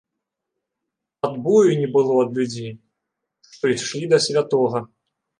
[1.27, 2.71] Адбою не было ад людзей,
[3.51, 4.83] што ішлі да святога.